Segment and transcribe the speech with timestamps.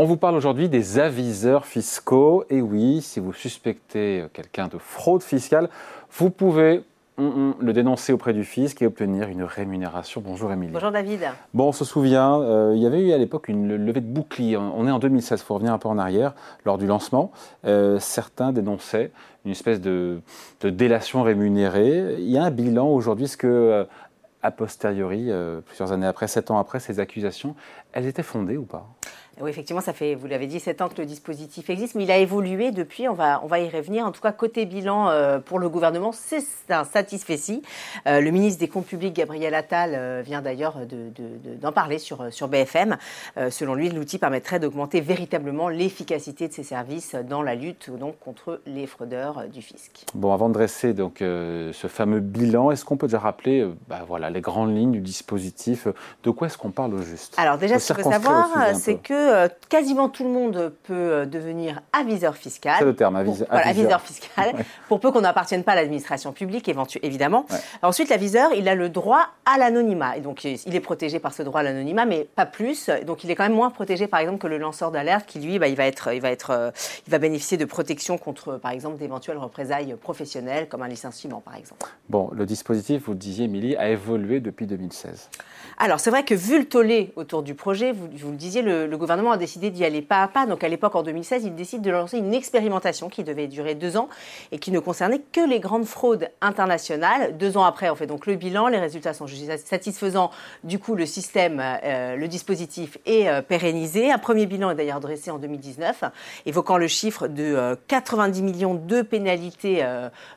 [0.00, 2.44] On vous parle aujourd'hui des aviseurs fiscaux.
[2.48, 5.68] Et oui, si vous suspectez quelqu'un de fraude fiscale,
[6.10, 6.84] vous pouvez
[7.18, 10.22] le dénoncer auprès du fisc et obtenir une rémunération.
[10.24, 10.72] Bonjour Émilie.
[10.72, 11.20] Bonjour David.
[11.52, 14.56] Bon, on se souvient, euh, il y avait eu à l'époque une levée de bouclier.
[14.56, 16.32] On est en 2016, il faut revenir un peu en arrière.
[16.64, 17.30] Lors du lancement,
[17.66, 19.12] euh, certains dénonçaient
[19.44, 20.22] une espèce de,
[20.64, 22.14] délation rémunérée.
[22.20, 23.26] Il y a un bilan aujourd'hui.
[23.26, 23.84] Est-ce que, euh,
[24.42, 25.28] a posteriori,
[25.66, 27.54] plusieurs années après, sept ans après, ces accusations,
[27.92, 28.88] elles étaient fondées ou pas?
[29.42, 32.10] Oui, effectivement, ça fait, vous l'avez dit, 7 ans que le dispositif existe, mais il
[32.10, 34.04] a évolué depuis, on va, on va y revenir.
[34.04, 37.30] En tout cas, côté bilan euh, pour le gouvernement, c'est un satisfait
[38.06, 40.76] euh, le ministre des Comptes publics, Gabriel Attal, euh, vient d'ailleurs
[41.60, 42.96] d'en parler sur, sur BFM.
[43.50, 48.60] selon lui, l'outil permettrait d'augmenter véritablement l'efficacité de ces services dans la lutte donc, contre
[48.66, 50.04] les fraudeurs du fisc.
[50.14, 54.30] Bon, avant de dresser donc, ce fameux bilan, est-ce qu'on peut déjà rappeler bah, voilà,
[54.30, 55.86] les grandes lignes du dispositif?
[56.24, 57.34] De quoi est-ce qu'on parle au juste?
[57.38, 61.26] Alors déjà, ce qu'il faut savoir, c'est que euh, quasiment tout le monde peut euh,
[61.26, 62.76] devenir aviseur fiscal.
[62.78, 63.46] C'est le terme, aviseur.
[63.50, 64.00] aviseur.
[64.00, 64.54] fiscal,
[64.88, 66.70] pour peu qu'on n'appartienne pas à l'administration publique,
[67.02, 67.46] évidemment.
[67.82, 70.16] Ensuite, l'aviseur, il a le droit à l'anonymat.
[70.16, 72.90] Et donc, il est protégé par ce droit à l'anonymat, mais pas plus.
[73.06, 75.58] Donc, il est quand même moins protégé, par exemple, que le lanceur d'alerte, qui lui,
[75.58, 76.70] bah, il, va être, il, va être, euh,
[77.06, 81.56] il va bénéficier de protection contre, par exemple, d'éventuelles représailles professionnelles, comme un licenciement, par
[81.56, 81.86] exemple.
[82.08, 85.30] Bon, le dispositif, vous le disiez, Émilie, a évolué depuis 2016.
[85.78, 88.86] Alors, c'est vrai que vu le tollé autour du projet, vous, vous le disiez, le,
[88.86, 90.46] le gouvernement a décidé d'y aller pas à pas.
[90.46, 93.96] Donc à l'époque, en 2016, il décide de lancer une expérimentation qui devait durer deux
[93.96, 94.08] ans
[94.52, 97.36] et qui ne concernait que les grandes fraudes internationales.
[97.36, 98.68] Deux ans après, on fait donc le bilan.
[98.68, 99.26] Les résultats sont
[99.64, 100.30] satisfaisants.
[100.64, 104.10] Du coup, le système, euh, le dispositif est euh, pérennisé.
[104.10, 106.04] Un premier bilan est d'ailleurs dressé en 2019,
[106.46, 109.84] évoquant le chiffre de 90 euh, millions de pénalités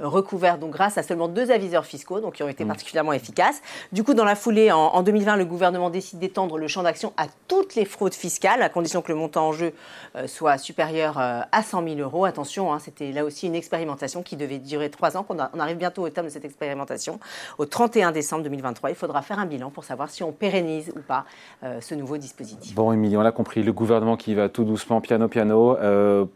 [0.00, 2.68] recouvertes, donc grâce à seulement deux aviseurs fiscaux, donc qui ont été mmh.
[2.68, 3.60] particulièrement efficaces.
[3.92, 7.12] Du coup, dans la foulée, en, en 2020, le gouvernement décide d'étendre le champ d'action
[7.16, 9.72] à toutes les fraudes fiscales à condition que le montant en jeu
[10.16, 12.24] euh, soit supérieur euh, à 100 000 euros.
[12.24, 15.26] Attention, hein, c'était là aussi une expérimentation qui devait durer trois ans.
[15.28, 17.20] On arrive bientôt au terme de cette expérimentation.
[17.58, 21.00] Au 31 décembre 2023, il faudra faire un bilan pour savoir si on pérennise ou
[21.00, 21.24] pas
[21.62, 22.74] euh, ce nouveau dispositif.
[22.74, 25.76] Bon, Émilie, on l'a compris, le gouvernement qui va tout doucement, piano, piano.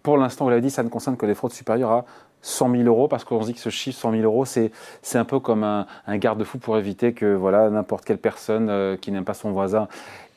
[0.03, 2.05] pour l'instant, vous l'avez dit, ça ne concerne que les fraudes supérieures à
[2.43, 4.73] 100 000 euros, parce qu'on se dit que ce chiffre 100 000 euros, c'est,
[5.15, 9.35] un peu comme un, garde-fou pour éviter que voilà, n'importe quelle personne qui n'aime pas
[9.35, 9.89] son voisin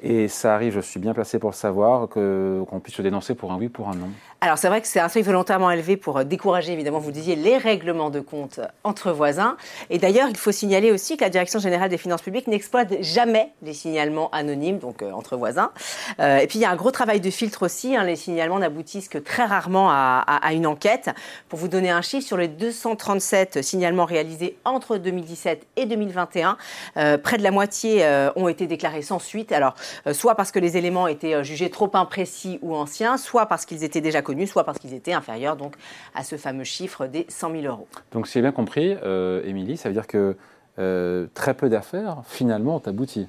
[0.01, 3.51] et ça arrive, je suis bien placé pour le savoir, qu'on puisse se dénoncer pour
[3.51, 4.09] un oui, pour un non.
[4.41, 7.35] Alors c'est vrai que c'est un seuil volontairement élevé pour euh, décourager, évidemment, vous disiez,
[7.35, 9.57] les règlements de compte entre voisins.
[9.89, 13.53] Et d'ailleurs, il faut signaler aussi que la Direction générale des finances publiques n'exploite jamais
[13.63, 15.71] les signalements anonymes, donc euh, entre voisins.
[16.19, 17.95] Euh, et puis il y a un gros travail de filtre aussi.
[17.95, 18.03] Hein.
[18.03, 21.09] les signalements n'aboutissent que très rarement à, une enquête.
[21.49, 26.57] Pour vous donner un chiffre, sur les 237 signalements réalisés entre 2017 et 2021,
[26.93, 28.05] près de la moitié
[28.35, 29.51] ont été déclarés sans suite.
[29.51, 29.73] Alors
[30.13, 33.83] soit parce que les éléments étaient euh, jugés trop imprécis ou anciens, soit parce qu'ils
[33.83, 35.75] étaient déjà connus, soit parce qu'ils étaient inférieurs donc,
[36.13, 37.87] à ce fameux chiffre des 100 000 euros.
[38.11, 40.35] Donc, si j'ai bien compris, euh, Émilie, ça veut dire que
[41.33, 43.27] très peu d'affaires, finalement, ont abouti.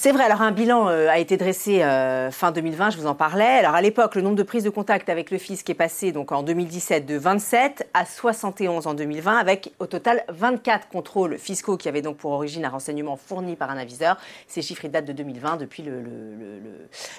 [0.00, 3.16] C'est vrai, alors un bilan euh, a été dressé euh, fin 2020, je vous en
[3.16, 3.42] parlais.
[3.42, 6.30] Alors à l'époque, le nombre de prises de contact avec le fisc est passé donc
[6.30, 11.88] en 2017 de 27 à 71 en 2020, avec au total 24 contrôles fiscaux qui
[11.88, 14.18] avaient donc pour origine un renseignement fourni par un aviseur.
[14.46, 16.04] Ces chiffres datent de 2020, depuis le,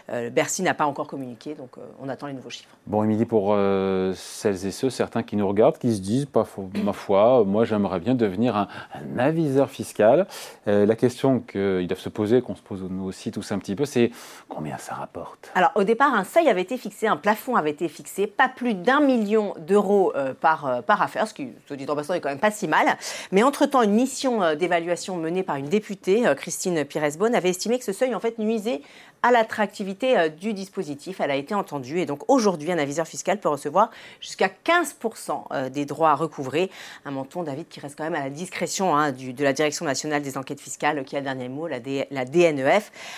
[0.10, 2.70] euh, Bercy n'a pas encore communiqué, donc on attend les nouveaux chiffres.
[2.88, 3.58] Bon, Émilie, pour
[4.16, 6.28] celles et ceux, certains qui nous regardent, qui se disent,
[6.82, 8.70] ma foi, moi j'aimerais bien devenir un,
[9.18, 10.28] aviseur fiscal.
[10.66, 13.85] la question qu'ils doivent se poser, qu'on se pose nous aussi tous un petit peu,
[13.85, 14.12] c'est
[14.47, 15.52] combien ça rapporte?
[15.56, 18.75] Alors au départ, un seuil avait été fixé, un plafond avait été fixé, pas plus
[18.75, 22.22] d'un million d'euros euh, par, euh, par affaire, ce qui, se dit en passant, est
[22.22, 22.85] quand même pas si mal.
[23.31, 27.85] Mais entre-temps, une mission euh, d'évaluation menée par une députée, Christine Pires-Beaune, avait estimé que
[27.85, 28.81] ce seuil en fait nuisait
[29.24, 31.19] à l'attractivité du dispositif.
[31.19, 33.90] Elle a été entendue et donc aujourd'hui, un aviseur fiscal peut recevoir
[34.22, 36.72] jusqu'à 15% des droits recouvrés.
[37.03, 40.22] Un menton, David, qui reste quand même à la discrétion hein, de la Direction nationale
[40.22, 42.59] des enquêtes fiscales, qui a le dernier mot, la, DNE.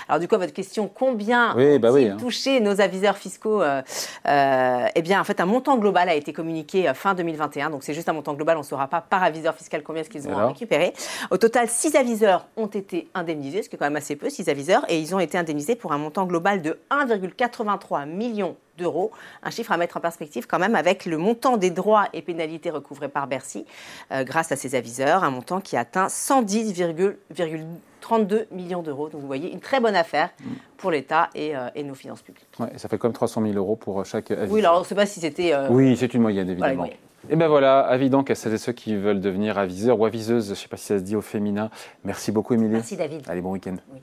[0.07, 2.17] Alors du coup, votre question, combien oui, bah hein.
[2.19, 3.81] touché nos aviseurs fiscaux euh,
[4.27, 7.69] euh, Eh bien, en fait, un montant global a été communiqué euh, fin 2021.
[7.69, 10.09] Donc c'est juste un montant global, on ne saura pas par aviseur fiscal combien est-ce
[10.09, 10.93] qu'ils ont récupéré.
[11.29, 14.49] Au total, six aviseurs ont été indemnisés, ce qui est quand même assez peu, six
[14.49, 19.11] aviseurs, et ils ont été indemnisés pour un montant global de 1,83 million d'euros.
[19.43, 22.69] Un chiffre à mettre en perspective quand même avec le montant des droits et pénalités
[22.69, 23.65] recouvrés par Bercy
[24.11, 27.15] grâce à ces aviseurs, un montant qui atteint 110,2
[28.01, 29.09] 32 millions d'euros.
[29.09, 30.29] Donc vous voyez, une très bonne affaire
[30.77, 32.47] pour l'État et, euh, nos finances publiques.
[32.59, 34.51] Ouais, ça fait comme 300 000 euros pour chaque avis.
[34.51, 35.53] Oui, alors on ne sait pas si c'était...
[35.53, 36.87] Euh, oui, c'est une moyenne, évidemment.
[37.29, 40.45] et bien voilà, avis donc à celles et ceux qui veulent devenir aviseurs ou aviseuses,
[40.45, 41.69] je ne sais pas si ça se dit au féminin.
[42.03, 42.73] Merci beaucoup, Émilie.
[42.73, 43.23] Merci, David.
[43.27, 43.77] Allez, bon week-end.
[43.87, 43.99] Bon